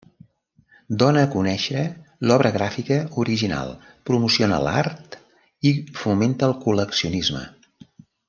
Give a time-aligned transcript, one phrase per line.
[1.01, 1.83] Dona a conèixer
[2.29, 3.75] l'obra gràfica original,
[4.11, 5.19] promociona l'art
[5.73, 7.45] i fomenta el col·leccionisme.